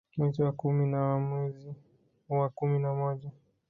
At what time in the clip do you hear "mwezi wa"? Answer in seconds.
0.17-0.51, 1.19-2.49